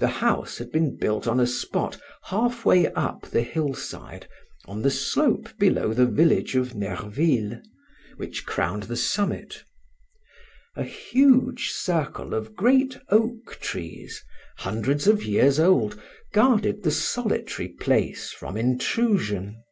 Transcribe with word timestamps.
The 0.00 0.08
house 0.08 0.58
had 0.58 0.72
been 0.72 0.96
built 0.96 1.28
on 1.28 1.38
a 1.38 1.46
spot 1.46 1.96
half 2.24 2.64
way 2.64 2.88
up 2.94 3.28
the 3.30 3.42
hillside 3.42 4.26
on 4.64 4.82
the 4.82 4.90
slope 4.90 5.56
below 5.56 5.94
the 5.94 6.04
village 6.06 6.56
of 6.56 6.74
Nerville, 6.74 7.62
which 8.16 8.44
crowned 8.44 8.82
the 8.82 8.96
summit. 8.96 9.62
A 10.74 10.82
huge 10.82 11.70
circle 11.70 12.34
of 12.34 12.56
great 12.56 12.98
oak 13.08 13.60
trees, 13.60 14.24
hundreds 14.56 15.06
of 15.06 15.22
years 15.24 15.60
old, 15.60 15.96
guarded 16.32 16.82
the 16.82 16.90
solitary 16.90 17.68
place 17.68 18.32
from 18.32 18.56
intrusion. 18.56 19.62